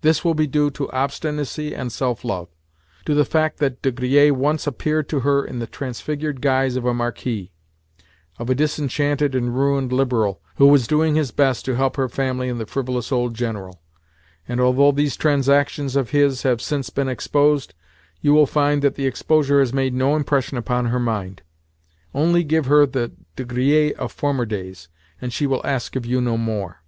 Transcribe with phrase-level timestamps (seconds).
[0.00, 4.66] This will be due to obstinacy and self love—to the fact that De Griers once
[4.66, 7.52] appeared to her in the transfigured guise of a marquis,
[8.38, 12.48] of a disenchanted and ruined liberal who was doing his best to help her family
[12.48, 13.78] and the frivolous old General;
[14.48, 17.74] and, although these transactions of his have since been exposed,
[18.22, 21.42] you will find that the exposure has made no impression upon her mind.
[22.14, 24.88] Only give her the De Griers of former days,
[25.20, 26.80] and she will ask of you no more.